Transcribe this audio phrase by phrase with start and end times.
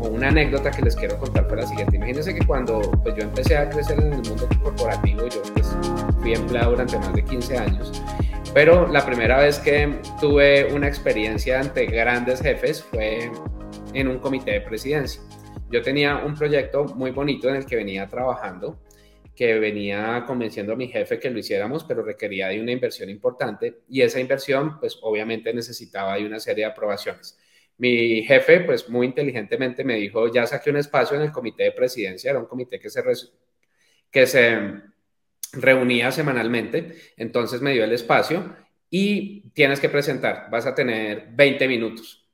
[0.00, 1.96] una anécdota que les quiero contar fue la siguiente.
[1.96, 5.76] Imagínense que cuando pues, yo empecé a crecer en el mundo corporativo, yo pues,
[6.20, 8.02] fui empleado durante más de 15 años,
[8.54, 13.30] pero la primera vez que tuve una experiencia ante grandes jefes fue
[13.94, 15.20] en un comité de presidencia.
[15.70, 18.78] Yo tenía un proyecto muy bonito en el que venía trabajando,
[19.36, 23.82] que venía convenciendo a mi jefe que lo hiciéramos, pero requería de una inversión importante
[23.88, 27.38] y esa inversión pues obviamente necesitaba de una serie de aprobaciones.
[27.78, 31.72] Mi jefe, pues muy inteligentemente me dijo, ya saqué un espacio en el comité de
[31.72, 33.02] presidencia, era un comité que se,
[34.10, 34.58] que se
[35.52, 38.56] reunía semanalmente, entonces me dio el espacio
[38.90, 42.28] y tienes que presentar, vas a tener 20 minutos.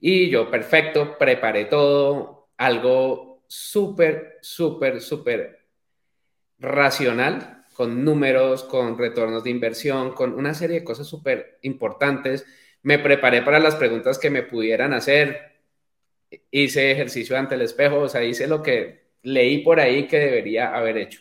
[0.00, 5.66] Y yo, perfecto, preparé todo, algo súper, súper, súper
[6.58, 12.44] racional, con números, con retornos de inversión, con una serie de cosas súper importantes
[12.82, 15.58] me preparé para las preguntas que me pudieran hacer,
[16.50, 20.74] hice ejercicio ante el espejo, o sea, hice lo que leí por ahí que debería
[20.74, 21.20] haber hecho.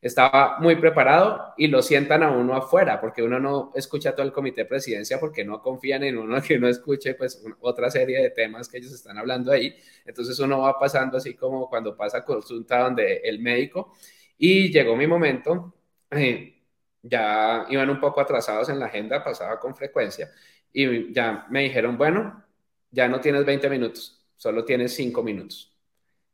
[0.00, 4.32] Estaba muy preparado y lo sientan a uno afuera, porque uno no escucha todo el
[4.32, 8.30] comité de presidencia porque no confían en uno que uno escuche pues otra serie de
[8.30, 9.74] temas que ellos están hablando ahí.
[10.06, 13.92] Entonces uno va pasando así como cuando pasa consulta donde el médico
[14.38, 15.74] y llegó mi momento,
[16.10, 16.54] eh,
[17.02, 20.30] ya iban un poco atrasados en la agenda, pasaba con frecuencia
[20.72, 22.44] y ya me dijeron, bueno,
[22.90, 25.74] ya no tienes 20 minutos, solo tienes 5 minutos.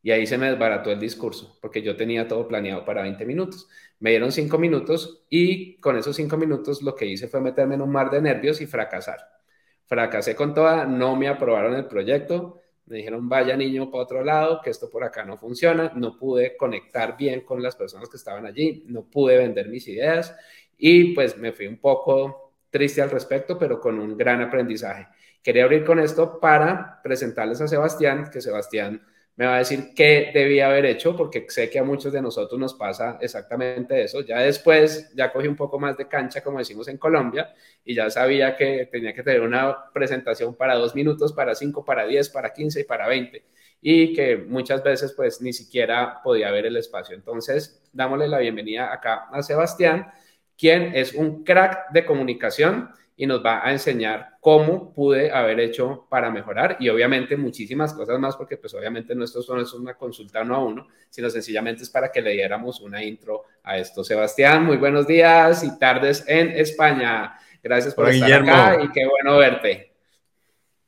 [0.02, 3.68] Y ahí se me desbarató el discurso, porque yo tenía todo planeado para 20 minutos.
[4.00, 7.81] Me dieron 5 minutos y con esos 5 minutos lo que hice fue meterme en
[7.81, 9.19] un mar de nervios y fracasar.
[9.86, 14.60] Fracasé con toda, no me aprobaron el proyecto, me dijeron, vaya niño para otro lado,
[14.62, 18.44] que esto por acá no funciona, no pude conectar bien con las personas que estaban
[18.44, 20.36] allí, no pude vender mis ideas
[20.76, 22.44] y pues me fui un poco
[22.74, 25.06] triste al respecto, pero con un gran aprendizaje.
[25.40, 29.00] Quería abrir con esto para presentarles a Sebastián, que Sebastián
[29.36, 32.58] me va a decir qué debía haber hecho, porque sé que a muchos de nosotros
[32.58, 34.22] nos pasa exactamente eso.
[34.22, 37.54] Ya después, ya cogí un poco más de cancha, como decimos en Colombia,
[37.84, 42.06] y ya sabía que tenía que tener una presentación para dos minutos, para cinco, para
[42.06, 43.44] diez, para quince y para veinte,
[43.80, 47.14] y que muchas veces pues ni siquiera podía ver el espacio.
[47.14, 50.08] Entonces, dámosle la bienvenida acá a Sebastián
[50.56, 56.06] quien es un crack de comunicación y nos va a enseñar cómo pude haber hecho
[56.10, 59.94] para mejorar y obviamente muchísimas cosas más porque pues obviamente no esto no es una
[59.94, 64.03] consulta uno a uno, sino sencillamente es para que le diéramos una intro a esto.
[64.03, 67.38] Sebastián, muy buenos días y tardes en España.
[67.62, 69.92] Gracias por estar acá y qué bueno verte.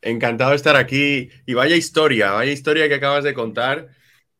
[0.02, 3.88] Encantado de estar aquí y vaya historia, vaya historia que acabas de contar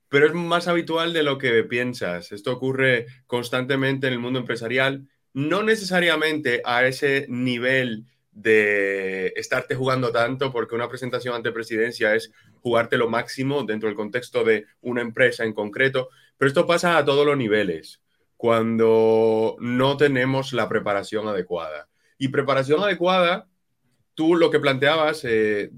[0.09, 2.33] pero es más habitual de lo que piensas.
[2.33, 10.11] Esto ocurre constantemente en el mundo empresarial no necesariamente a ese nivel de estarte jugando
[10.11, 12.33] tanto, porque una presentación ante presidencia es
[12.63, 16.09] jugarte lo máximo dentro del contexto de una empresa en concreto,
[16.39, 18.01] pero esto pasa a todos los niveles,
[18.39, 21.87] cuando no tenemos la preparación adecuada.
[22.17, 23.47] Y preparación adecuada,
[24.15, 25.71] tú lo que planteabas, eh,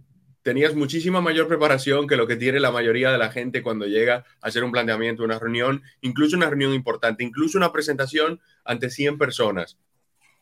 [0.49, 4.25] tenías muchísima mayor preparación que lo que tiene la mayoría de la gente cuando llega
[4.41, 9.19] a hacer un planteamiento, una reunión, incluso una reunión importante, incluso una presentación ante 100
[9.19, 9.77] personas,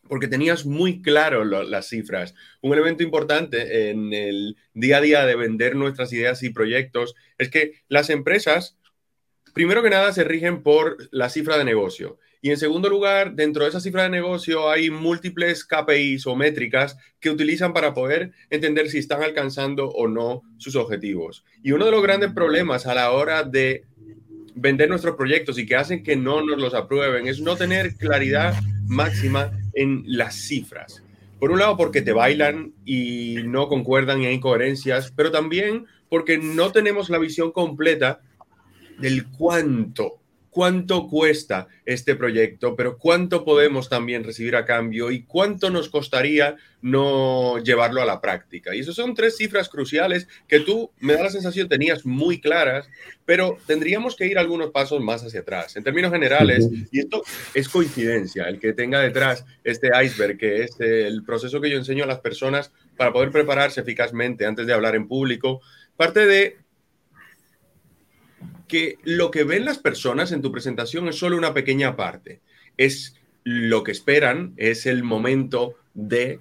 [0.08, 2.36] porque tenías muy claro las cifras.
[2.60, 7.50] Un elemento importante en el día a día de vender nuestras ideas y proyectos es
[7.50, 8.78] que las empresas,
[9.54, 12.20] primero que nada, se rigen por la cifra de negocio.
[12.46, 16.96] Y en segundo lugar, dentro de esa cifra de negocio hay múltiples KPIs o métricas
[17.18, 21.44] que utilizan para poder entender si están alcanzando o no sus objetivos.
[21.64, 23.82] Y uno de los grandes problemas a la hora de
[24.54, 28.54] vender nuestros proyectos y que hacen que no nos los aprueben es no tener claridad
[28.86, 31.02] máxima en las cifras.
[31.40, 36.38] Por un lado, porque te bailan y no concuerdan y hay incoherencias, pero también porque
[36.38, 38.20] no tenemos la visión completa
[39.00, 40.20] del cuánto
[40.56, 46.56] cuánto cuesta este proyecto, pero cuánto podemos también recibir a cambio y cuánto nos costaría
[46.80, 48.74] no llevarlo a la práctica.
[48.74, 52.88] Y esas son tres cifras cruciales que tú, me da la sensación, tenías muy claras,
[53.26, 55.76] pero tendríamos que ir algunos pasos más hacia atrás.
[55.76, 57.22] En términos generales, y esto
[57.52, 62.04] es coincidencia, el que tenga detrás este iceberg, que es el proceso que yo enseño
[62.04, 65.60] a las personas para poder prepararse eficazmente antes de hablar en público,
[65.98, 66.56] parte de
[68.68, 72.40] que lo que ven las personas en tu presentación es solo una pequeña parte.
[72.76, 76.40] Es lo que esperan, es el momento de,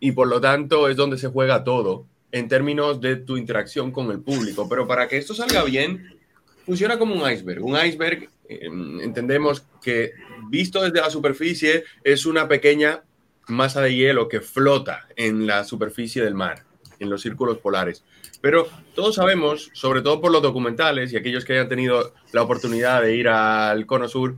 [0.00, 4.10] y por lo tanto es donde se juega todo en términos de tu interacción con
[4.10, 4.68] el público.
[4.68, 6.18] Pero para que esto salga bien,
[6.66, 7.64] funciona como un iceberg.
[7.64, 10.12] Un iceberg, em, entendemos que
[10.48, 13.02] visto desde la superficie, es una pequeña
[13.48, 16.64] masa de hielo que flota en la superficie del mar,
[17.00, 18.04] en los círculos polares.
[18.40, 23.02] Pero todos sabemos, sobre todo por los documentales y aquellos que hayan tenido la oportunidad
[23.02, 24.36] de ir al Cono Sur,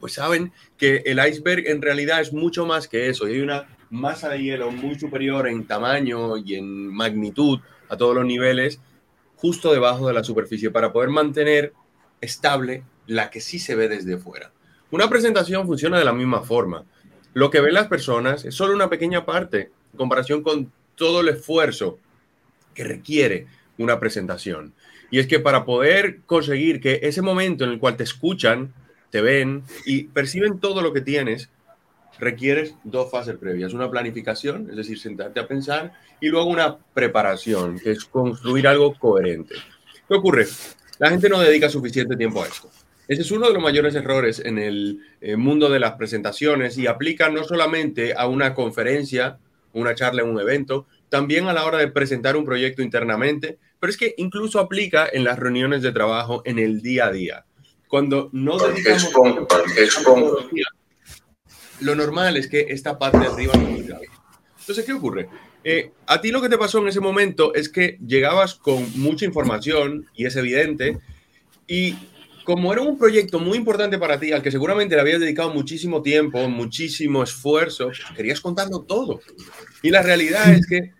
[0.00, 3.26] pues saben que el iceberg en realidad es mucho más que eso.
[3.26, 8.14] Y hay una masa de hielo muy superior en tamaño y en magnitud a todos
[8.14, 8.80] los niveles,
[9.36, 11.72] justo debajo de la superficie, para poder mantener
[12.20, 14.52] estable la que sí se ve desde fuera.
[14.90, 16.84] Una presentación funciona de la misma forma.
[17.32, 21.28] Lo que ven las personas es solo una pequeña parte en comparación con todo el
[21.28, 21.98] esfuerzo
[22.74, 23.46] que requiere
[23.78, 24.74] una presentación.
[25.10, 28.72] Y es que para poder conseguir que ese momento en el cual te escuchan,
[29.10, 31.50] te ven y perciben todo lo que tienes,
[32.18, 33.72] requieres dos fases previas.
[33.72, 38.94] Una planificación, es decir, sentarte a pensar, y luego una preparación, que es construir algo
[38.94, 39.54] coherente.
[40.08, 40.46] ¿Qué ocurre?
[40.98, 42.70] La gente no dedica suficiente tiempo a esto.
[43.06, 46.86] Ese es uno de los mayores errores en el eh, mundo de las presentaciones y
[46.86, 49.38] aplica no solamente a una conferencia,
[49.74, 53.90] una charla en un evento, también a la hora de presentar un proyecto internamente, pero
[53.90, 57.44] es que incluso aplica en las reuniones de trabajo en el día a día.
[57.88, 59.12] Cuando no dedicamos
[61.80, 65.28] lo normal es que esta parte de arriba no Entonces, ¿qué ocurre?
[65.62, 69.24] Eh, a ti lo que te pasó en ese momento es que llegabas con mucha
[69.24, 70.98] información y es evidente,
[71.66, 71.96] y
[72.44, 76.02] como era un proyecto muy importante para ti, al que seguramente le habías dedicado muchísimo
[76.02, 79.20] tiempo, muchísimo esfuerzo, querías contarlo todo.
[79.82, 80.92] Y la realidad es que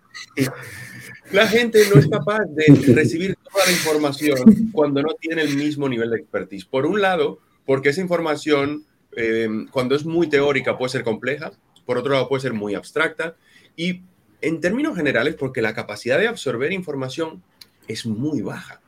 [1.31, 5.87] la gente no es capaz de recibir toda la información cuando no tiene el mismo
[5.87, 6.65] nivel de expertise.
[6.65, 11.51] Por un lado, porque esa información eh, cuando es muy teórica puede ser compleja,
[11.85, 13.35] por otro lado puede ser muy abstracta
[13.75, 14.01] y
[14.41, 17.43] en términos generales porque la capacidad de absorber información
[17.87, 18.81] es muy baja.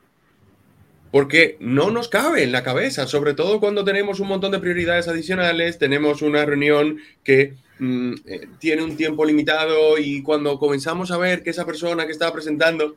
[1.10, 5.08] Porque no nos cabe en la cabeza, sobre todo cuando tenemos un montón de prioridades
[5.08, 11.18] adicionales, tenemos una reunión que mm, eh, tiene un tiempo limitado y cuando comenzamos a
[11.18, 12.96] ver que esa persona que está presentando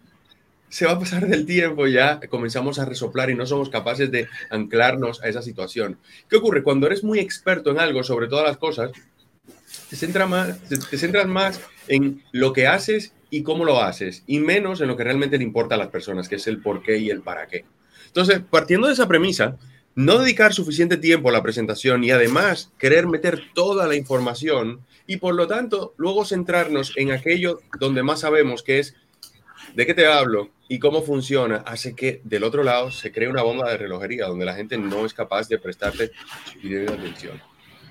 [0.72, 4.28] se va a pasar del tiempo ya comenzamos a resoplar y no somos capaces de
[4.50, 5.98] anclarnos a esa situación.
[6.30, 6.64] ¿Qué ocurre?
[6.64, 8.92] Cuando eres muy experto en algo, sobre todas las cosas,
[9.90, 14.40] te, centra más, te centras más en lo que haces y cómo lo haces, y
[14.40, 16.98] menos en lo que realmente le importa a las personas, que es el por qué
[16.98, 17.66] y el para qué.
[18.12, 19.58] Entonces, partiendo de esa premisa,
[19.96, 25.18] no dedicar suficiente tiempo a la presentación y además querer meter toda la información y
[25.18, 28.96] por lo tanto luego centrarnos en aquello donde más sabemos que es
[29.76, 33.44] de qué te hablo y cómo funciona hace que del otro lado se cree una
[33.44, 36.12] bomba de relojería donde la gente no es capaz de prestarte
[36.88, 37.42] atención.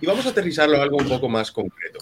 [0.00, 1.99] Y vamos a aterrizarlo a algo un poco más concreto.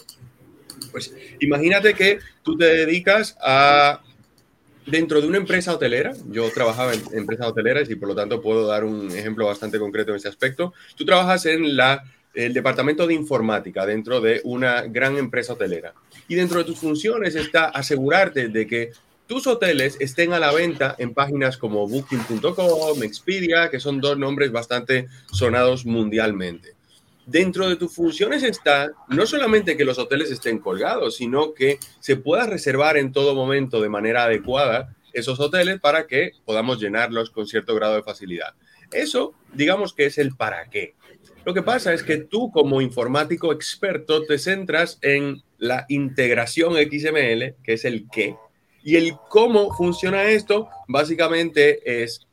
[0.92, 4.02] Pues imagínate que tú te dedicas a
[4.90, 8.67] dentro de una empresa hotelera, yo trabajaba en empresas hoteleras y por lo tanto puedo
[8.67, 10.73] dar un ejemplo bastante concreto en este aspecto.
[10.96, 12.05] Tú trabajas en la,
[12.35, 15.94] el departamento de informática dentro de una gran empresa hotelera.
[16.26, 18.90] Y dentro de tus funciones está asegurarte de que
[19.26, 24.50] tus hoteles estén a la venta en páginas como booking.com, Expedia, que son dos nombres
[24.50, 26.77] bastante sonados mundialmente.
[27.28, 32.16] Dentro de tus funciones está no solamente que los hoteles estén colgados, sino que se
[32.16, 37.47] pueda reservar en todo momento de manera adecuada esos hoteles para que podamos llenarlos con
[37.47, 38.54] cierto grado de facilidad.
[38.92, 40.94] Eso, digamos que es el para qué.
[41.44, 47.56] Lo que pasa es que tú como informático experto te centras en la integración XML,
[47.62, 48.37] que es el qué,
[48.82, 52.27] y el cómo funciona esto, básicamente es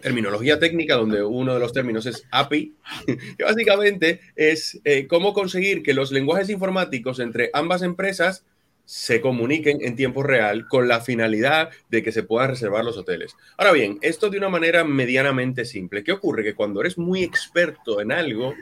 [0.00, 2.74] terminología técnica, donde uno de los términos es API,
[3.38, 8.44] que básicamente es eh, cómo conseguir que los lenguajes informáticos entre ambas empresas
[8.86, 13.34] se comuniquen en tiempo real con la finalidad de que se puedan reservar los hoteles.
[13.56, 16.04] Ahora bien, esto de una manera medianamente simple.
[16.04, 16.44] ¿Qué ocurre?
[16.44, 18.54] Que cuando eres muy experto en algo,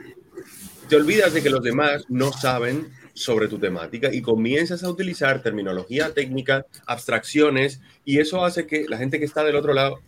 [0.87, 5.41] te olvidas de que los demás no saben sobre tu temática y comienzas a utilizar
[5.41, 9.99] terminología técnica, abstracciones, y eso hace que la gente que está del otro lado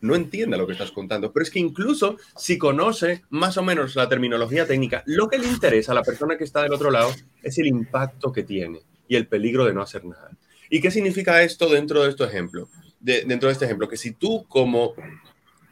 [0.00, 1.32] no entienda lo que estás contando.
[1.32, 5.46] Pero es que incluso si conoce más o menos la terminología técnica, lo que le
[5.46, 9.16] interesa a la persona que está del otro lado es el impacto que tiene y
[9.16, 10.30] el peligro de no hacer nada.
[10.70, 12.68] ¿Y qué significa esto dentro de este ejemplo?
[13.00, 14.94] dentro de este ejemplo, que si tú como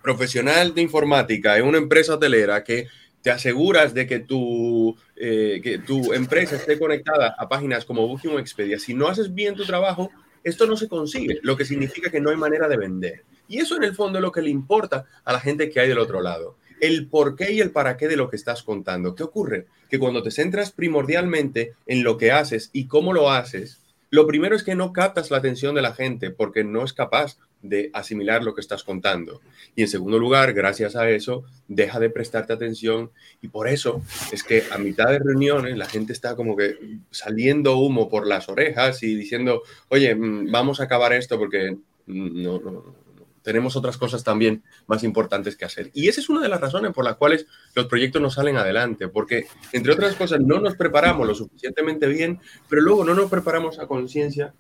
[0.03, 2.89] profesional de informática en una empresa hotelera que
[3.23, 8.33] te aseguras de que tu, eh, que tu empresa esté conectada a páginas como Booking
[8.33, 8.79] o Expedia.
[8.81, 10.11] Si no haces bien tu trabajo,
[10.43, 13.23] esto no se consigue, lo que significa que no hay manera de vender.
[13.53, 15.87] Y eso en el fondo es lo que le importa a la gente que hay
[15.87, 16.57] del otro lado.
[16.81, 19.15] El por qué y el para qué de lo que estás contando.
[19.15, 19.67] ¿Qué ocurre?
[19.91, 24.57] Que cuando te centras primordialmente en lo que haces y cómo lo haces, lo primero
[24.57, 28.43] es que no captas la atención de la gente porque no es capaz de asimilar
[28.43, 29.43] lo que estás contando.
[29.77, 33.11] Y en segundo lugar, gracias a eso, deja de prestarte atención
[33.43, 34.01] y por eso
[34.33, 36.79] es que a mitad de reuniones la gente está como que
[37.11, 42.59] saliendo humo por las orejas y diciendo, oye, mm, vamos a acabar esto porque no,
[42.59, 43.03] no,
[43.43, 45.91] tenemos otras cosas también más importantes que hacer.
[45.95, 49.09] Y esa es una de las razones por las cuales los proyectos no salen adelante,
[49.09, 53.79] porque entre otras cosas no nos preparamos lo suficientemente bien, pero luego no nos preparamos
[53.79, 54.55] a conciencia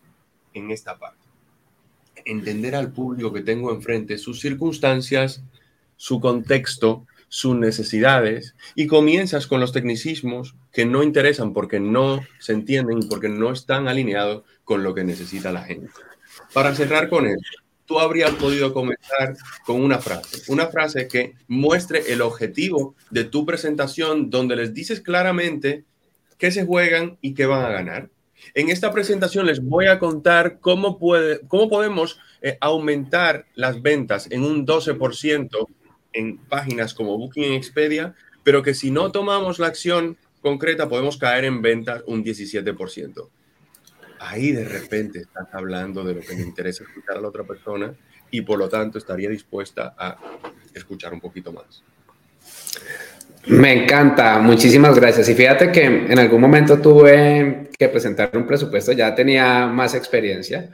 [0.54, 1.20] en esta parte.
[2.24, 5.42] Entender al público que tengo enfrente, sus circunstancias,
[5.96, 12.52] su contexto, sus necesidades, y comienzas con los tecnicismos que no interesan porque no se
[12.52, 15.90] entienden porque no están alineados con lo que necesita la gente.
[16.52, 22.12] Para cerrar con esto, tú habrías podido comenzar con una frase, una frase que muestre
[22.12, 25.84] el objetivo de tu presentación donde les dices claramente
[26.38, 28.10] qué se juegan y qué van a ganar.
[28.54, 34.28] En esta presentación les voy a contar cómo, puede, cómo podemos eh, aumentar las ventas
[34.30, 35.66] en un 12%
[36.12, 41.44] en páginas como Booking Expedia, pero que si no tomamos la acción concreta podemos caer
[41.44, 43.28] en ventas un 17%
[44.22, 47.94] ahí de repente estás hablando de lo que le interesa escuchar a la otra persona
[48.30, 50.16] y por lo tanto estaría dispuesta a
[50.72, 51.82] escuchar un poquito más.
[53.46, 55.28] Me encanta, muchísimas gracias.
[55.28, 60.70] Y fíjate que en algún momento tuve que presentar un presupuesto, ya tenía más experiencia.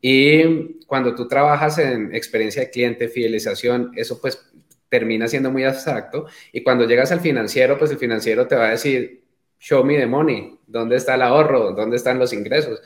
[0.00, 4.38] Y cuando tú trabajas en experiencia de cliente, fidelización, eso pues
[4.90, 6.26] termina siendo muy abstracto.
[6.52, 9.24] Y cuando llegas al financiero, pues el financiero te va a decir,
[9.58, 11.72] show me the money, ¿dónde está el ahorro?
[11.72, 12.82] ¿Dónde están los ingresos?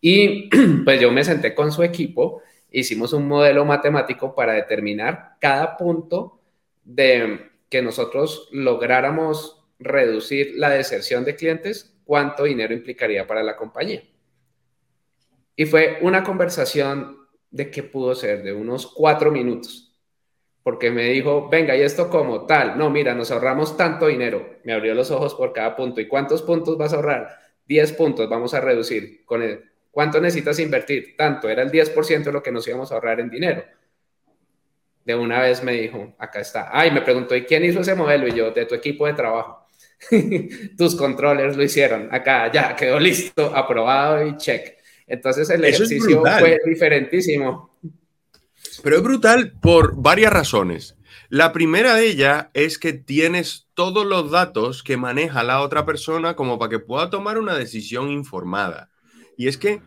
[0.00, 0.48] Y
[0.84, 6.40] pues yo me senté con su equipo, hicimos un modelo matemático para determinar cada punto
[6.84, 14.02] de que nosotros lográramos reducir la deserción de clientes, cuánto dinero implicaría para la compañía.
[15.56, 17.16] Y fue una conversación
[17.50, 19.89] de qué pudo ser, de unos cuatro minutos
[20.62, 22.76] porque me dijo, venga, ¿y esto como tal?
[22.76, 24.56] No, mira, nos ahorramos tanto dinero.
[24.64, 26.00] Me abrió los ojos por cada punto.
[26.00, 27.38] ¿Y cuántos puntos vas a ahorrar?
[27.66, 29.24] 10 puntos vamos a reducir.
[29.24, 31.16] Con el, ¿Cuánto necesitas invertir?
[31.16, 33.64] Tanto, era el 10% de lo que nos íbamos a ahorrar en dinero.
[35.04, 36.68] De una vez me dijo, acá está.
[36.70, 38.28] Ay, me preguntó, ¿y quién hizo ese modelo?
[38.28, 39.66] Y yo, de tu equipo de trabajo.
[40.76, 42.08] Tus controllers lo hicieron.
[42.12, 44.76] Acá, ya, quedó listo, aprobado y check.
[45.06, 47.76] Entonces el ejercicio fue diferentísimo.
[48.82, 50.96] Pero es brutal por varias razones.
[51.28, 56.34] La primera de ellas es que tienes todos los datos que maneja la otra persona
[56.34, 58.90] como para que pueda tomar una decisión informada.
[59.36, 59.82] Y es que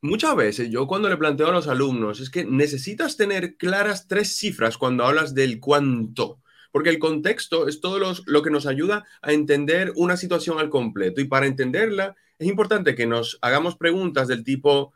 [0.00, 4.36] muchas veces yo cuando le planteo a los alumnos es que necesitas tener claras tres
[4.36, 9.32] cifras cuando hablas del cuánto, porque el contexto es todo lo que nos ayuda a
[9.32, 11.20] entender una situación al completo.
[11.20, 14.92] Y para entenderla es importante que nos hagamos preguntas del tipo,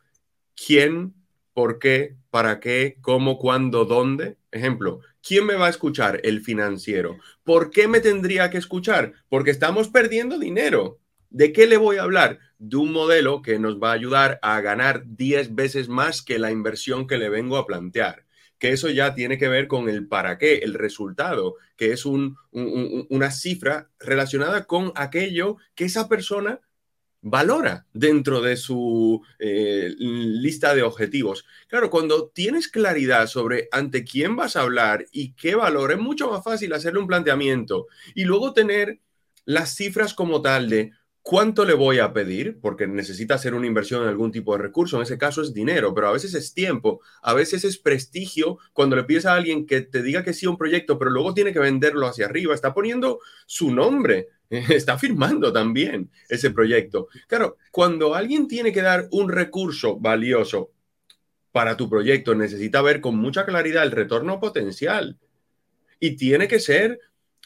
[0.55, 1.20] ¿quién
[1.53, 4.37] por qué, para qué, cómo, cuándo, dónde.
[4.51, 6.21] Ejemplo, ¿quién me va a escuchar?
[6.23, 7.19] El financiero.
[7.45, 9.13] ¿Por qué me tendría que escuchar?
[9.29, 11.01] Porque estamos perdiendo dinero.
[11.31, 12.39] ¿De qué le voy a hablar?
[12.59, 16.51] De un modelo que nos va a ayudar a ganar 10 veces más que la
[16.51, 18.25] inversión que le vengo a plantear.
[18.59, 23.31] Que eso ya tiene que ver con el para qué, el resultado, que es una
[23.31, 26.61] cifra relacionada con aquello que esa persona
[27.23, 31.45] valora dentro de su eh, lista de objetivos.
[31.69, 36.31] Claro, cuando tienes claridad sobre ante quién vas a hablar y qué valor, es mucho
[36.31, 39.01] más fácil hacerle un planteamiento y luego tener
[39.45, 44.03] las cifras como tal de cuánto le voy a pedir, porque necesita hacer una inversión
[44.03, 47.01] en algún tipo de recurso, en ese caso es dinero, pero a veces es tiempo,
[47.23, 50.51] a veces es prestigio cuando le pides a alguien que te diga que sí a
[50.51, 54.29] un proyecto, pero luego tiene que venderlo hacia arriba, está poniendo su nombre
[54.71, 57.09] está firmando también ese proyecto.
[57.29, 60.73] Claro, cuando alguien tiene que dar un recurso valioso
[61.53, 65.19] para tu proyecto, necesita ver con mucha claridad el retorno potencial.
[66.01, 67.01] Y tiene que ser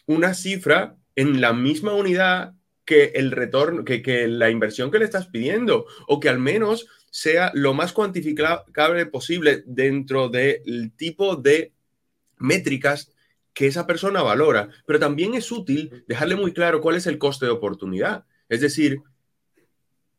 [0.06, 5.04] una cifra en la misma unidad que el retorno, que, que la inversión que le
[5.04, 11.72] estás pidiendo, o que al menos sea lo más cuantificable posible dentro del tipo de
[12.38, 13.13] métricas
[13.54, 17.46] que esa persona valora, pero también es útil dejarle muy claro cuál es el coste
[17.46, 18.24] de oportunidad.
[18.48, 18.98] Es decir,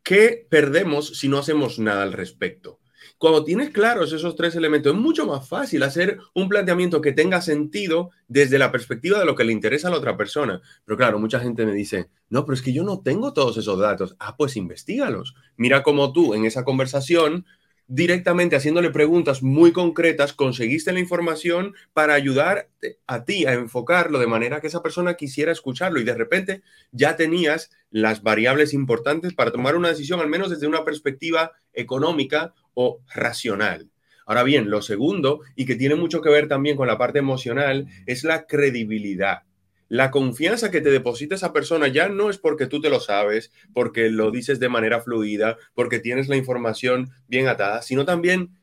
[0.02, 2.80] ¿qué perdemos si no hacemos nada al respecto?
[3.18, 7.42] Cuando tienes claros esos tres elementos, es mucho más fácil hacer un planteamiento que tenga
[7.42, 10.62] sentido desde la perspectiva de lo que le interesa a la otra persona.
[10.84, 13.80] Pero claro, mucha gente me dice, no, pero es que yo no tengo todos esos
[13.80, 14.16] datos.
[14.20, 15.36] Ah, pues investigalos.
[15.56, 17.46] Mira cómo tú en esa conversación
[17.88, 22.70] directamente haciéndole preguntas muy concretas, conseguiste la información para ayudar
[23.08, 26.62] a ti a enfocarlo de manera que esa persona quisiera escucharlo y de repente
[26.92, 32.54] ya tenías las variables importantes para tomar una decisión, al menos desde una perspectiva económica
[32.74, 33.90] o racional.
[34.26, 37.88] Ahora bien, lo segundo, y que tiene mucho que ver también con la parte emocional,
[38.08, 39.44] es la credibilidad.
[39.88, 43.52] La confianza que te deposita esa persona ya no es porque tú te lo sabes,
[43.74, 48.58] porque lo dices de manera fluida, porque tienes la información bien atada, sino también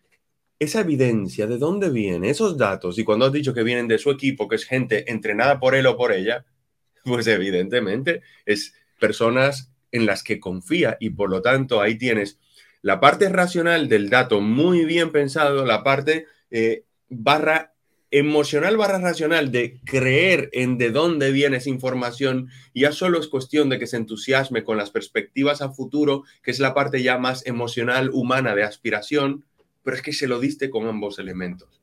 [0.59, 2.99] esa evidencia, de dónde vienen esos datos.
[2.99, 5.87] Y cuando has dicho que vienen de su equipo, que es gente entrenada por él
[5.87, 6.45] o por ella,
[7.05, 12.39] pues evidentemente es personas en las que confía y por lo tanto ahí tienes
[12.81, 17.72] la parte racional del dato muy bien pensado, la parte eh, barra
[18.13, 23.71] emocional barra racional de creer en de dónde viene esa información, ya solo es cuestión
[23.71, 27.45] de que se entusiasme con las perspectivas a futuro, que es la parte ya más
[27.47, 29.45] emocional, humana de aspiración,
[29.83, 31.81] pero es que se lo diste con ambos elementos.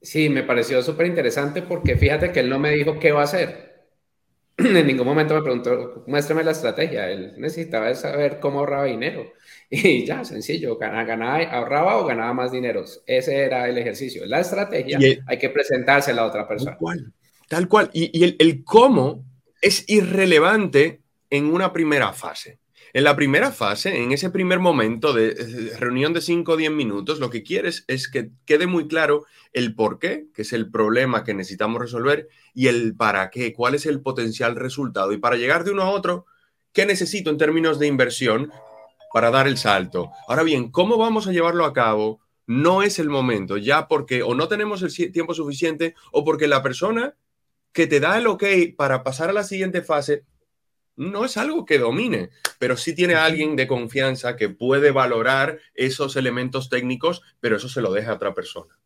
[0.00, 3.24] Sí, me pareció súper interesante porque fíjate que él no me dijo qué va a
[3.24, 3.72] hacer.
[4.56, 7.10] en ningún momento me preguntó, muéstrame la estrategia.
[7.10, 9.32] Él necesitaba saber cómo ahorraba dinero.
[9.74, 12.84] Y ya, sencillo, ganaba, ahorraba o ganaba más dinero.
[13.06, 14.26] Ese era el ejercicio.
[14.26, 16.72] La estrategia hay que presentársela a otra persona.
[16.72, 17.12] Tal cual.
[17.48, 17.90] Tal cual.
[17.94, 19.24] Y, el, el cómo
[19.62, 21.00] es irrelevante
[21.30, 22.58] en una primera fase.
[22.92, 27.18] En la primera fase, en ese primer momento de reunión de 5 o 10 minutos,
[27.18, 29.24] lo que quieres es que quede muy claro
[29.54, 33.74] el por qué, que es el problema que necesitamos resolver, y el para qué, cuál
[33.74, 35.12] es el potencial resultado.
[35.14, 36.26] Y para llegar de uno a otro,
[36.74, 38.52] ¿qué necesito en términos de inversión
[39.12, 40.10] para dar el salto?
[40.28, 42.20] Ahora bien, ¿cómo vamos a llevarlo a cabo?
[42.46, 46.62] No es el momento, ya porque o no tenemos el tiempo suficiente o porque la
[46.62, 47.14] persona
[47.72, 48.44] que te da el ok
[48.76, 50.24] para pasar a la siguiente fase
[50.96, 56.16] no es algo que domine, pero sí tiene alguien de confianza que puede valorar esos
[56.16, 58.78] elementos técnicos, pero eso se lo deja a otra persona.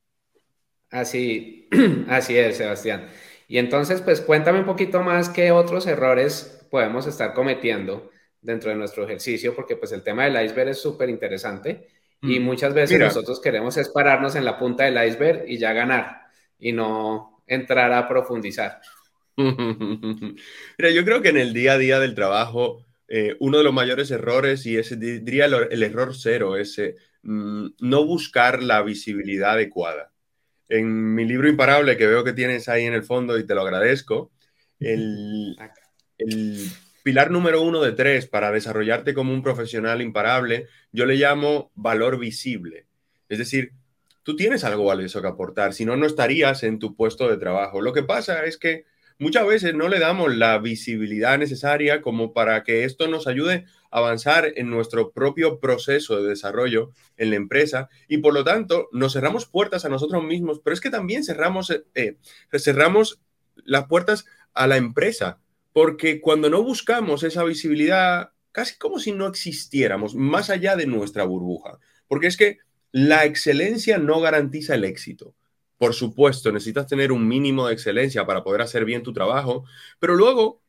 [0.90, 1.68] Así,
[2.08, 3.08] así es, Sebastián.
[3.48, 8.10] Y entonces, pues cuéntame un poquito más qué otros errores podemos estar cometiendo
[8.46, 11.88] dentro de nuestro ejercicio, porque pues el tema del iceberg es súper interesante
[12.22, 12.42] y mm.
[12.44, 16.22] muchas veces nosotros queremos es pararnos en la punta del iceberg y ya ganar
[16.58, 18.80] y no entrar a profundizar.
[19.36, 23.74] Mira, yo creo que en el día a día del trabajo, eh, uno de los
[23.74, 26.80] mayores errores, y ese diría el, error cero, es
[27.22, 30.12] mm, no buscar la visibilidad adecuada.
[30.68, 33.62] En mi libro Imparable, que veo que tienes ahí en el fondo y te lo
[33.62, 34.30] agradezco,
[34.78, 35.56] el,
[36.18, 36.70] el
[37.06, 42.18] pilar número uno de tres para desarrollarte como un profesional imparable, yo le llamo valor
[42.18, 42.88] visible.
[43.28, 43.74] Es decir,
[44.24, 47.80] tú tienes algo valioso que aportar, si no, no estarías en tu puesto de trabajo.
[47.80, 48.86] Lo que pasa es que
[49.20, 53.98] muchas veces no le damos la visibilidad necesaria como para que esto nos ayude a
[53.98, 59.12] avanzar en nuestro propio proceso de desarrollo en la empresa y por lo tanto nos
[59.12, 62.16] cerramos puertas a nosotros mismos, pero es que también cerramos, eh,
[62.58, 63.20] cerramos
[63.64, 65.38] las puertas a la empresa,
[65.76, 71.24] porque cuando no buscamos esa visibilidad, casi como si no existiéramos más allá de nuestra
[71.24, 72.60] burbuja, porque es que
[72.92, 75.34] la excelencia no garantiza el éxito.
[75.76, 79.66] Por supuesto, necesitas tener un mínimo de excelencia para poder hacer bien tu trabajo,
[79.98, 80.62] pero luego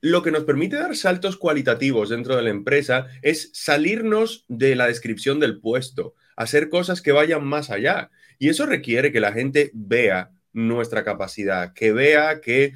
[0.00, 4.86] lo que nos permite dar saltos cualitativos dentro de la empresa es salirnos de la
[4.86, 8.10] descripción del puesto, hacer cosas que vayan más allá.
[8.38, 12.72] Y eso requiere que la gente vea nuestra capacidad, que vea que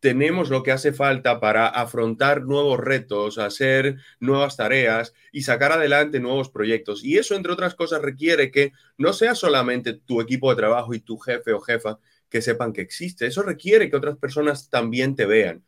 [0.00, 6.20] tenemos lo que hace falta para afrontar nuevos retos, hacer nuevas tareas y sacar adelante
[6.20, 7.04] nuevos proyectos.
[7.04, 11.00] Y eso, entre otras cosas, requiere que no sea solamente tu equipo de trabajo y
[11.00, 11.98] tu jefe o jefa
[12.30, 13.26] que sepan que existe.
[13.26, 15.62] Eso requiere que otras personas también te vean.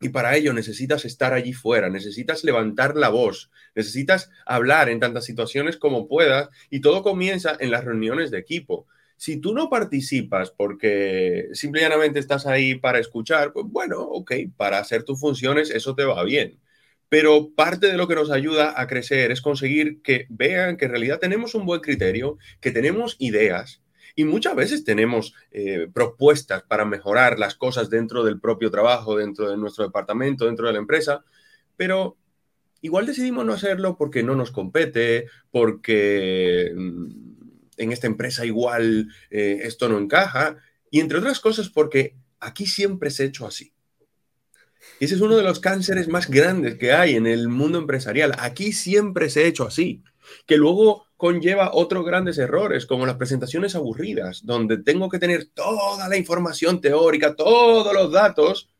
[0.00, 5.26] Y para ello necesitas estar allí fuera, necesitas levantar la voz, necesitas hablar en tantas
[5.26, 8.86] situaciones como puedas y todo comienza en las reuniones de equipo.
[9.20, 15.02] Si tú no participas porque simplemente estás ahí para escuchar, pues bueno, ok, para hacer
[15.02, 16.58] tus funciones eso te va bien.
[17.10, 20.92] Pero parte de lo que nos ayuda a crecer es conseguir que vean que en
[20.92, 23.82] realidad tenemos un buen criterio, que tenemos ideas,
[24.16, 29.50] y muchas veces tenemos eh, propuestas para mejorar las cosas dentro del propio trabajo, dentro
[29.50, 31.26] de nuestro departamento, dentro de la empresa,
[31.76, 32.16] pero
[32.80, 37.29] igual decidimos no hacerlo porque no nos compete, porque mm,
[37.82, 40.56] en esta empresa igual eh, esto no encaja,
[40.90, 43.72] y entre otras cosas porque aquí siempre se ha hecho así.
[44.98, 48.34] Y ese es uno de los cánceres más grandes que hay en el mundo empresarial.
[48.38, 50.02] Aquí siempre se ha hecho así,
[50.46, 56.08] que luego conlleva otros grandes errores, como las presentaciones aburridas, donde tengo que tener toda
[56.08, 58.70] la información teórica, todos los datos,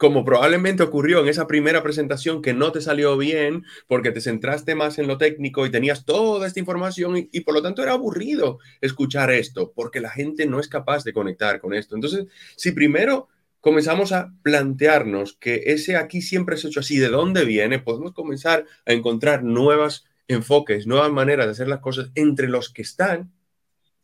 [0.00, 4.74] como probablemente ocurrió en esa primera presentación que no te salió bien porque te centraste
[4.74, 7.92] más en lo técnico y tenías toda esta información y, y, por lo tanto era
[7.92, 11.96] aburrido escuchar esto porque la gente no es capaz de conectar con esto.
[11.96, 12.24] Entonces,
[12.56, 13.28] si primero
[13.60, 17.78] comenzamos a plantearnos que ese aquí siempre es hecho así, ¿de dónde viene?
[17.78, 22.80] Podemos comenzar a encontrar nuevos enfoques, nuevas maneras de hacer las cosas entre los que
[22.80, 23.32] están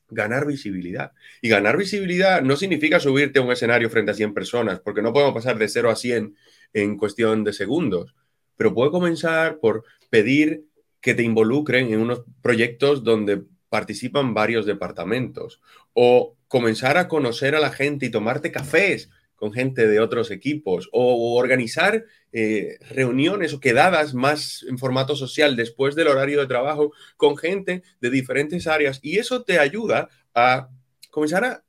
[0.08, 1.12] ganar visibilidad.
[1.40, 5.12] Y ganar visibilidad no significa subirte a un escenario frente a 100 personas, porque no
[5.12, 6.36] podemos pasar de 0 a 100
[6.72, 8.14] en cuestión de segundos,
[8.56, 10.64] pero puede comenzar por pedir
[11.00, 15.60] que te involucren en unos proyectos donde participan varios departamentos.
[15.92, 20.88] O comenzar a conocer a la gente y tomarte cafés con gente de otros equipos.
[20.92, 26.92] O organizar eh, reuniones o quedadas más en formato social después del horario de trabajo
[27.16, 30.68] con gente de diferentes áreas y eso te ayuda a
[31.10, 31.64] comenzar a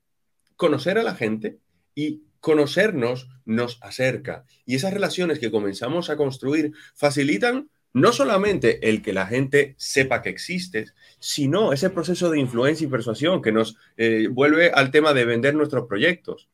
[0.56, 1.58] conocer a la gente
[1.94, 9.02] y conocernos nos acerca y esas relaciones que comenzamos a construir facilitan no solamente el
[9.02, 13.76] que la gente sepa que existes, sino ese proceso de influencia y persuasión que nos
[13.96, 16.48] eh, vuelve al tema de vender nuestros proyectos.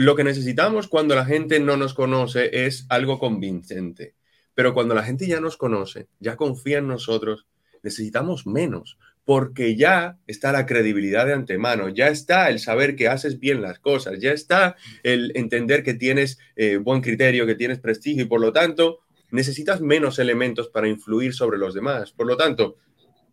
[0.00, 4.14] Lo que necesitamos cuando la gente no nos conoce es algo convincente.
[4.54, 7.46] Pero cuando la gente ya nos conoce, ya confía en nosotros,
[7.82, 13.38] necesitamos menos, porque ya está la credibilidad de antemano, ya está el saber que haces
[13.38, 18.22] bien las cosas, ya está el entender que tienes eh, buen criterio, que tienes prestigio
[18.22, 22.12] y por lo tanto necesitas menos elementos para influir sobre los demás.
[22.12, 22.78] Por lo tanto,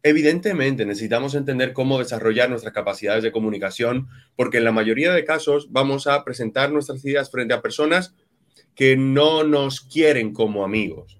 [0.07, 5.67] Evidentemente, necesitamos entender cómo desarrollar nuestras capacidades de comunicación, porque en la mayoría de casos
[5.69, 8.15] vamos a presentar nuestras ideas frente a personas
[8.73, 11.19] que no nos quieren como amigos.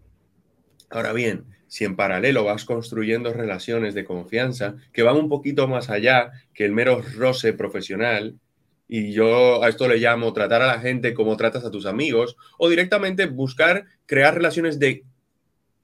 [0.90, 5.90] Ahora bien, si en paralelo vas construyendo relaciones de confianza que van un poquito más
[5.90, 8.40] allá que el mero roce profesional,
[8.88, 12.38] y yo a esto le llamo tratar a la gente como tratas a tus amigos,
[12.58, 15.04] o directamente buscar crear relaciones de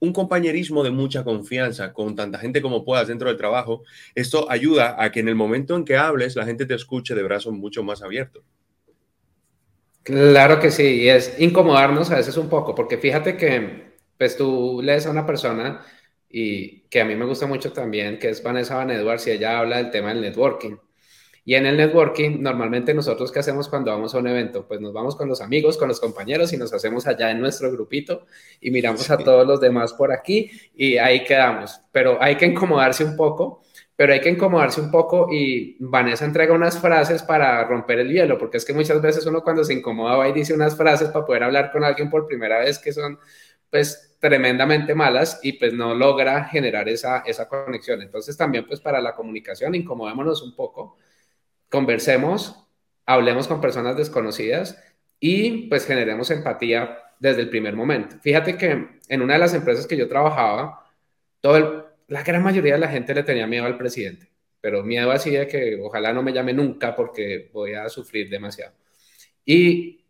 [0.04, 3.82] un compañerismo de mucha confianza con tanta gente como puedas dentro del trabajo,
[4.14, 7.22] esto ayuda a que en el momento en que hables la gente te escuche de
[7.22, 8.44] brazos mucho más abiertos.
[10.02, 14.80] Claro que sí, y es incomodarnos a veces un poco, porque fíjate que pues tú
[14.82, 15.84] lees a una persona
[16.28, 19.58] y que a mí me gusta mucho también, que es Vanessa Van Edwards, y ella
[19.58, 20.76] habla del tema del networking.
[21.46, 24.66] Y en el networking, normalmente nosotros, ¿qué hacemos cuando vamos a un evento?
[24.66, 27.70] Pues nos vamos con los amigos, con los compañeros y nos hacemos allá en nuestro
[27.70, 28.24] grupito
[28.60, 31.82] y miramos a todos los demás por aquí y ahí quedamos.
[31.92, 33.62] Pero hay que incomodarse un poco,
[33.94, 38.38] pero hay que incomodarse un poco y Vanessa entrega unas frases para romper el hielo,
[38.38, 41.26] porque es que muchas veces uno cuando se incomoda va y dice unas frases para
[41.26, 43.18] poder hablar con alguien por primera vez que son
[43.68, 48.00] pues tremendamente malas y pues no logra generar esa, esa conexión.
[48.00, 50.96] Entonces también pues para la comunicación incomodémonos un poco
[51.74, 52.64] conversemos,
[53.04, 54.80] hablemos con personas desconocidas
[55.18, 58.16] y pues generemos empatía desde el primer momento.
[58.22, 60.86] Fíjate que en una de las empresas que yo trabajaba,
[61.40, 65.30] todo la gran mayoría de la gente le tenía miedo al presidente, pero miedo así
[65.30, 68.72] de que ojalá no me llame nunca porque voy a sufrir demasiado.
[69.44, 70.04] Y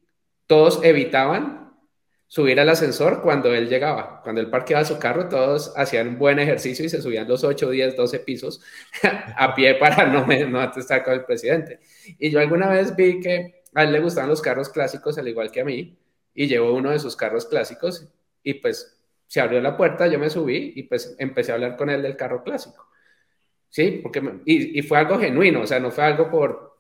[0.47, 1.64] todos evitaban
[2.27, 4.21] subir al ascensor cuando él llegaba.
[4.23, 7.71] Cuando él parqueaba su carro, todos hacían un buen ejercicio y se subían los 8,
[7.71, 8.61] 10, 12 pisos
[9.37, 11.81] a pie para no, me, no estar con el presidente.
[12.19, 15.51] Y yo alguna vez vi que a él le gustaban los carros clásicos al igual
[15.51, 15.97] que a mí
[16.35, 18.09] y llevó uno de sus carros clásicos
[18.43, 21.91] y pues se abrió la puerta, yo me subí y pues empecé a hablar con
[21.91, 22.89] él del carro clásico.
[23.69, 26.74] Sí, porque y, y fue algo genuino, o sea, no fue algo por,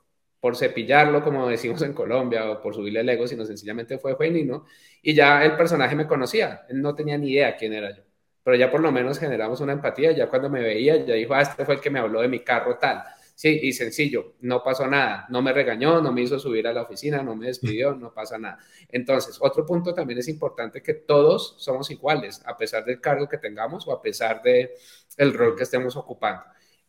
[0.44, 4.66] por cepillarlo, como decimos en Colombia, o por subirle el ego, sino sencillamente fue genuino.
[5.00, 8.02] Y ya el personaje me conocía, él no tenía ni idea quién era yo.
[8.42, 11.40] Pero ya por lo menos generamos una empatía, ya cuando me veía, ya dijo, ah,
[11.40, 13.02] este fue el que me habló de mi carro tal.
[13.34, 16.82] Sí, y sencillo, no pasó nada, no me regañó, no me hizo subir a la
[16.82, 18.58] oficina, no me despidió, no pasa nada.
[18.90, 23.38] Entonces, otro punto también es importante que todos somos iguales, a pesar del cargo que
[23.38, 26.44] tengamos o a pesar el rol que estemos ocupando.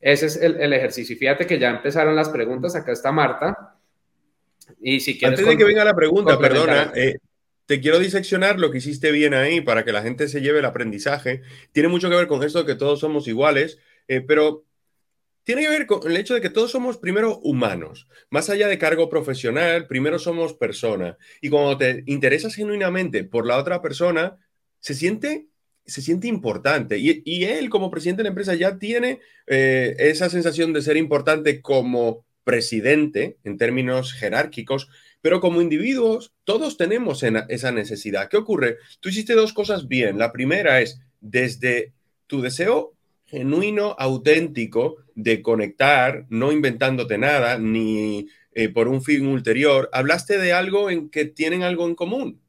[0.06, 1.16] Ese es el, ejercicio.
[1.16, 2.76] Y fíjate que ya empezaron las preguntas.
[2.76, 3.76] Acá está Marta.
[4.80, 5.40] Y si quieres.
[5.40, 7.16] Antes de que venga la pregunta, perdona, eh,
[7.66, 10.66] te quiero diseccionar lo que hiciste bien ahí para que la gente se lleve el
[10.66, 11.42] aprendizaje.
[11.72, 14.64] Tiene mucho que ver con esto de que todos somos iguales, eh, pero
[15.44, 18.08] tiene que ver con el hecho de que todos somos primero humanos.
[18.30, 21.18] Más allá de cargo profesional, primero somos persona.
[21.42, 24.38] Y cuando te interesas genuinamente por la otra persona,
[24.80, 25.48] se siente
[25.86, 26.98] se siente importante.
[26.98, 31.62] Y, él, como presidente de la empresa, ya tiene eh, esa sensación de ser importante
[31.62, 34.90] como presidente en términos jerárquicos,
[35.22, 38.30] pero como individuos, todos tenemos esa necesidad.
[38.30, 38.78] ¿Qué ocurre?
[39.00, 40.20] Tú hiciste dos cosas bien.
[40.20, 41.94] La primera es desde
[42.28, 42.94] tu deseo
[43.26, 50.54] genuino, auténtico de conectar, no inventándote nada, ni eh, por un fin ulterior, hablaste de
[50.54, 52.40] algo en que tienen algo en común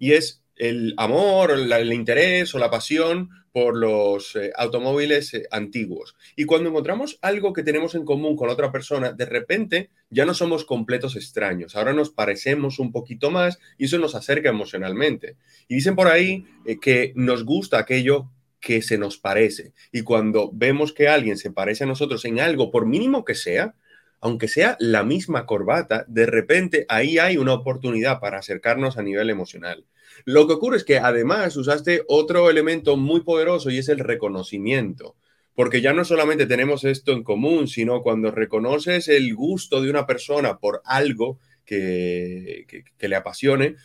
[0.00, 6.14] y es el amor, el interés o la pasión por los eh, automóviles eh, antiguos.
[6.36, 10.34] Y cuando encontramos algo que tenemos en común con otra persona, de repente ya no
[10.34, 15.36] somos completos extraños, ahora nos parecemos un poquito más y eso nos acerca emocionalmente.
[15.66, 19.72] Y dicen por ahí eh, que nos gusta aquello que se nos parece.
[19.90, 23.74] Y cuando vemos que alguien se parece a nosotros en algo, por mínimo que sea,
[24.20, 29.30] aunque sea la misma corbata, de repente ahí hay una oportunidad para acercarnos a nivel
[29.30, 29.86] emocional.
[30.24, 35.16] Lo que ocurre es que además usaste otro elemento muy poderoso y es el reconocimiento.
[35.54, 40.06] Porque ya no solamente tenemos esto en común, sino cuando reconoces el gusto de una
[40.06, 42.66] persona por algo que,
[42.98, 43.76] le apasione,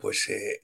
[0.00, 0.60] pues eh,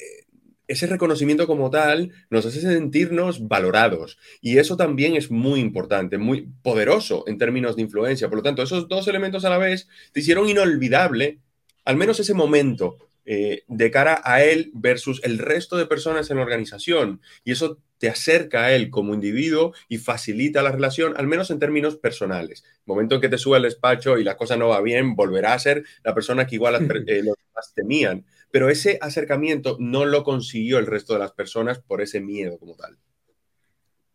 [0.69, 4.19] ese reconocimiento como tal nos hace sentirnos valorados.
[4.41, 8.29] Y eso también es muy importante, muy poderoso en términos de influencia.
[8.29, 11.41] Por lo tanto, esos dos elementos a la vez te hicieron inolvidable,
[11.85, 16.39] al menos ese momento eh, de cara a él versus el resto de personas en
[16.39, 17.21] la organización.
[17.45, 21.59] Y eso te acerca a él como individuo y facilita la relación, al menos en
[21.59, 22.65] términos personales.
[22.87, 25.59] Momento en que te sube al despacho y la cosa no va bien, volverá a
[25.59, 28.25] ser la persona que igual eh, los demás temían.
[28.51, 32.77] Pero ese acercamiento no lo consiguió el resto de las personas por ese miedo como
[32.77, 32.97] tal.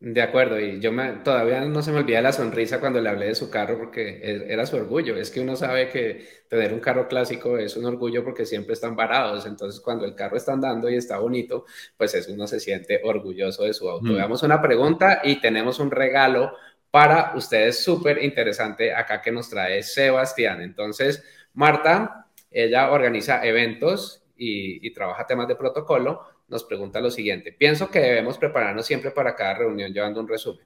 [0.06, 3.28] De acuerdo, y yo me, todavía no se me olvida la sonrisa cuando le hablé
[3.28, 5.16] de su carro porque era su orgullo.
[5.16, 8.98] Es que uno sabe que tener un carro clásico es un orgullo porque siempre están
[8.98, 9.46] varados.
[9.46, 11.64] Entonces, cuando el carro está andando y está bonito,
[11.96, 14.12] pues es, uno se siente orgulloso de su auto.
[14.12, 14.16] Mm.
[14.16, 16.52] Veamos una pregunta y tenemos un regalo
[16.92, 20.60] para ustedes súper interesante acá que nos trae Sebastián.
[20.60, 27.52] Entonces, Marta, ella organiza eventos y, y trabaja temas de protocolo nos pregunta lo siguiente.
[27.52, 30.66] Pienso que debemos prepararnos siempre para cada reunión llevando un resumen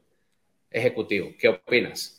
[0.69, 1.29] ejecutivo.
[1.39, 2.17] ¿Qué opinas?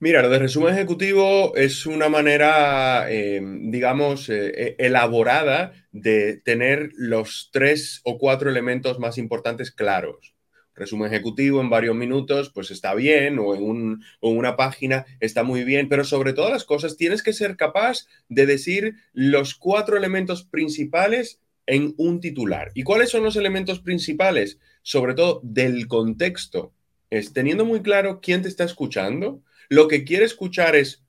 [0.00, 6.90] Mira, lo de resumen ejecutivo es una manera, eh, digamos, eh, e, elaborada de tener
[6.94, 10.36] los tres o cuatro elementos más importantes claros.
[10.76, 15.64] Resumen ejecutivo en varios minutos, pues está bien, o en, o una página está muy
[15.64, 20.44] bien, pero sobre todas las cosas tienes que ser capaz de decir los cuatro elementos
[20.44, 22.72] principales en un titular.
[22.74, 24.58] ¿Y cuáles son los elementos principales?
[24.82, 26.72] Sobre todo del contexto.
[27.10, 29.42] Es teniendo muy claro quién te está escuchando.
[29.68, 31.04] Lo que quiere escuchar es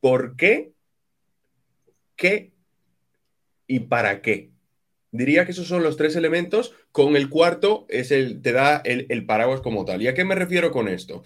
[0.00, 0.74] por qué,
[2.14, 2.52] qué
[3.66, 4.50] y para qué.
[5.12, 6.74] Diría que esos son los tres elementos.
[6.92, 10.02] Con el cuarto es el, te da el, el paraguas como tal.
[10.02, 11.22] ¿Y a qué me refiero con esto?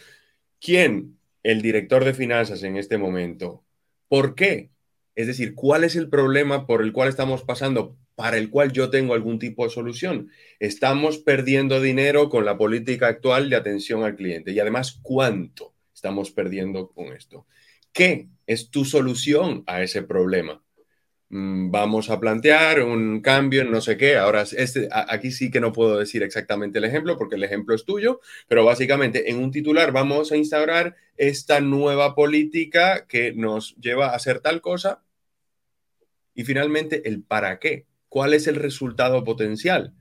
[0.60, 1.18] ¿Quién?
[1.42, 3.64] El director de finanzas en este momento.
[4.06, 4.70] ¿Por qué?
[5.16, 7.96] Es decir, ¿cuál es el problema por el cual estamos pasando?
[8.16, 10.30] Para el cual yo tengo algún tipo de solución.
[10.58, 16.32] Estamos perdiendo dinero con la política actual de atención al cliente y además cuánto estamos
[16.32, 17.46] perdiendo con esto.
[17.92, 20.62] ¿Qué es tu solución a ese problema?
[21.28, 24.16] Mm, vamos a plantear un cambio en no sé qué.
[24.16, 27.84] Ahora, este, aquí sí que no puedo decir exactamente el ejemplo porque el ejemplo es
[27.84, 34.08] tuyo, pero básicamente en un titular vamos a instaurar esta nueva política que nos lleva
[34.08, 35.02] a hacer tal cosa
[36.34, 39.92] y finalmente el para qué cuál es el resultado potencial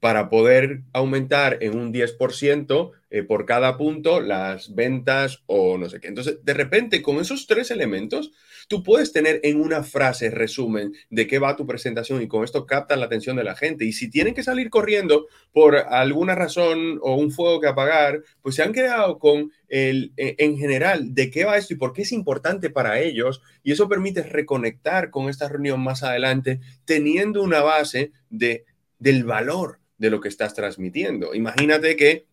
[0.00, 5.98] para poder aumentar en un 10% eh, por cada punto las ventas o no sé
[5.98, 6.08] qué.
[6.08, 8.32] Entonces, de repente, con esos tres elementos,
[8.68, 12.66] tú puedes tener en una frase resumen de qué va tu presentación y con esto
[12.66, 13.86] captan la atención de la gente.
[13.86, 18.56] Y si tienen que salir corriendo por alguna razón o un fuego que apagar, pues
[18.56, 22.02] se han quedado con el, e, en general de qué va esto y por qué
[22.02, 23.40] es importante para ellos.
[23.62, 28.66] Y eso permite reconectar con esta reunión más adelante, teniendo una base de,
[28.98, 31.34] del valor de lo que estás transmitiendo.
[31.34, 32.26] Imagínate que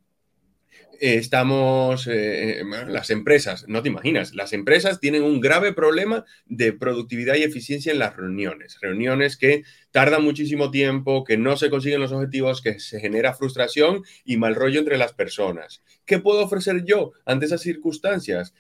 [1.01, 6.25] eh, estamos, eh, eh, las empresas, no te imaginas, las empresas tienen un grave problema
[6.45, 8.77] de productividad y eficiencia en las reuniones.
[8.81, 14.03] Reuniones que tardan muchísimo tiempo, que no se consiguen los objetivos, que se genera frustración
[14.23, 15.83] y mal rollo entre las personas.
[16.05, 18.53] ¿Qué puedo ofrecer yo ante esas circunstancias?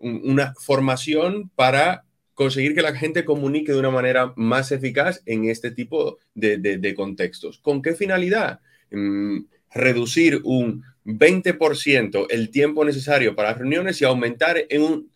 [0.00, 2.04] una formación para
[2.38, 7.58] conseguir que la gente comunique de una manera más eficaz en este tipo de, contextos.
[7.58, 8.60] ¿Con qué finalidad?
[8.92, 9.40] Mm,
[9.74, 15.10] reducir un 20% el tiempo necesario para las reuniones y aumentar en un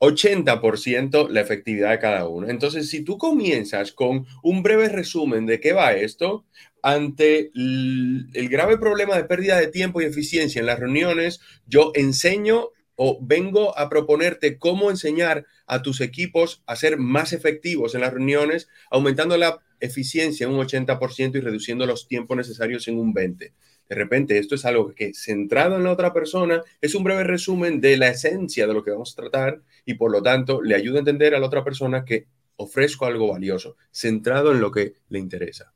[0.00, 2.48] 80% la efectividad de cada uno.
[2.48, 6.44] Entonces, si tú comienzas con un breve resumen de qué va esto,
[6.82, 12.70] ante el grave problema de pérdida de tiempo y eficiencia en las reuniones, yo enseño
[13.00, 18.12] o vengo a proponerte cómo enseñar a tus equipos a ser más efectivos en las
[18.12, 23.52] reuniones, aumentando la eficiencia en un 80% y reduciendo los tiempos necesarios en un 20%.
[23.88, 27.80] De repente, esto es algo que centrado en la otra persona es un breve resumen
[27.80, 30.96] de la esencia de lo que vamos a tratar y por lo tanto le ayuda
[30.96, 35.20] a entender a la otra persona que ofrezco algo valioso, centrado en lo que le
[35.20, 35.72] interesa.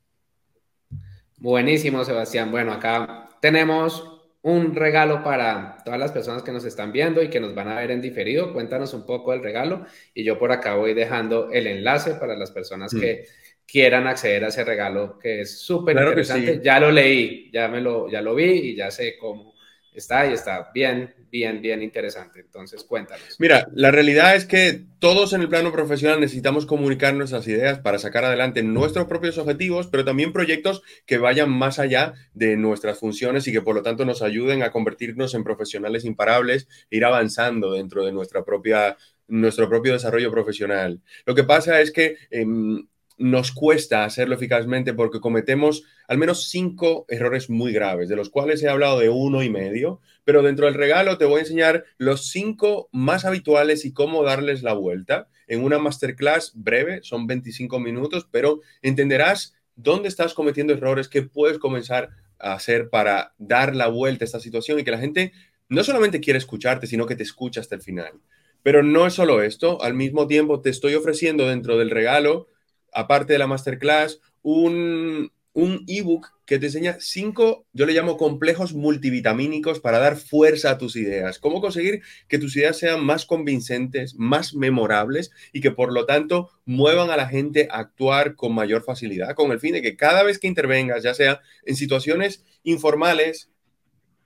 [1.37, 2.51] Buenísimo, Sebastián.
[2.51, 4.12] Bueno, acá tenemos
[4.43, 7.79] un regalo para todas las personas que nos están viendo y que nos van a
[7.79, 8.51] ver en diferido.
[8.51, 12.51] Cuéntanos un poco del regalo y yo por acá voy dejando el enlace para las
[12.51, 13.65] personas que mm.
[13.65, 16.59] quieran acceder a ese regalo que es súper interesante.
[16.61, 19.52] Ya lo leí, ya me lo ya lo vi y ya sé cómo
[19.95, 22.41] está y está bien bien, bien interesante.
[22.41, 23.39] Entonces, cuéntanos.
[23.39, 27.97] Mira, la realidad es que todos en el plano profesional necesitamos comunicar nuestras ideas para
[27.97, 33.47] sacar adelante nuestros propios objetivos, pero también proyectos que vayan más allá de nuestras funciones
[33.47, 37.73] y que por lo tanto nos ayuden a convertirnos en profesionales imparables e ir avanzando
[37.73, 38.95] dentro de nuestra propia
[39.27, 41.01] nuestro propio desarrollo profesional.
[41.25, 42.85] Lo que pasa es que em,
[43.23, 48.61] nos cuesta hacerlo eficazmente porque cometemos al menos cinco errores muy graves, de los cuales
[48.61, 52.27] he hablado de uno y medio, pero dentro del regalo te voy a enseñar los
[52.31, 58.27] cinco más habituales y cómo darles la vuelta en una masterclass breve, son 25 minutos,
[58.29, 62.09] pero entenderás dónde estás cometiendo errores, qué puedes comenzar
[62.39, 65.31] a hacer para dar la vuelta a esta situación y que la gente
[65.69, 68.19] no solamente quiere escucharte, sino que te escucha hasta el final.
[68.63, 72.49] Pero no es solo esto, al mismo tiempo te estoy ofreciendo dentro del regalo
[72.93, 78.73] aparte de la masterclass, un, un ebook que te enseña cinco, yo le llamo complejos
[78.73, 81.39] multivitamínicos para dar fuerza a tus ideas.
[81.39, 86.49] Cómo conseguir que tus ideas sean más convincentes, más memorables y que por lo tanto
[86.65, 90.23] muevan a la gente a actuar con mayor facilidad, con el fin de que cada
[90.23, 93.49] vez que intervengas, ya sea en situaciones informales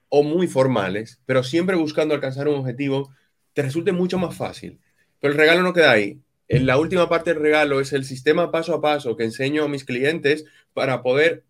[0.10, 3.12] o muy formales, pero siempre buscando alcanzar un objetivo,
[3.54, 4.80] te resulte mucho más fácil.
[5.20, 8.52] Pero el regalo no queda ahí en la última parte del regalo es el sistema
[8.52, 11.44] paso a paso que enseño a mis clientes para poder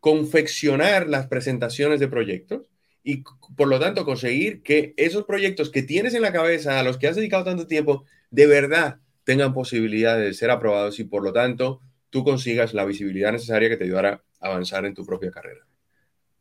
[0.00, 2.62] confeccionar las presentaciones de proyectos
[3.02, 3.22] y
[3.56, 7.08] por lo tanto conseguir que esos proyectos que tienes en la cabeza, a los que
[7.08, 11.80] has dedicado tanto tiempo, de verdad tengan posibilidad de ser aprobados y por lo tanto
[12.10, 15.66] tú consigas la visibilidad necesaria que te ayudará a avanzar en tu propia carrera.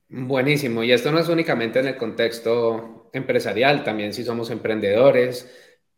[0.09, 0.83] Buenísimo.
[0.83, 5.49] Y esto no es únicamente en el contexto empresarial, también si somos emprendedores,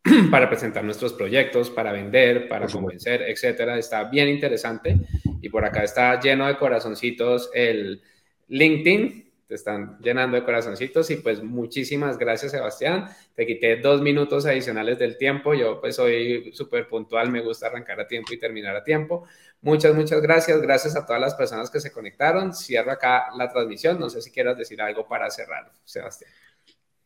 [0.30, 3.78] para presentar nuestros proyectos, para vender, para convencer, etcétera.
[3.78, 4.98] Está bien interesante.
[5.42, 8.02] Y por acá está lleno de corazoncitos el
[8.48, 9.30] LinkedIn.
[9.46, 13.08] Te están llenando de corazoncitos y pues muchísimas gracias Sebastián.
[13.34, 15.54] Te quité dos minutos adicionales del tiempo.
[15.54, 19.26] Yo pues soy súper puntual, me gusta arrancar a tiempo y terminar a tiempo.
[19.60, 20.62] Muchas, muchas gracias.
[20.62, 22.54] Gracias a todas las personas que se conectaron.
[22.54, 23.98] Cierro acá la transmisión.
[23.98, 26.30] No sé si quieras decir algo para cerrar, Sebastián.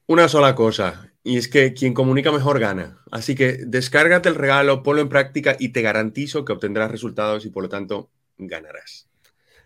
[0.07, 2.99] Una sola cosa, y es que quien comunica mejor gana.
[3.11, 7.51] Así que descárgate el regalo, ponlo en práctica y te garantizo que obtendrás resultados y
[7.51, 9.09] por lo tanto ganarás.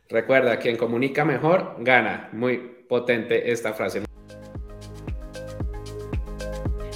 [0.09, 2.29] Recuerda, quien comunica mejor gana.
[2.33, 4.08] Muy potente esta frase.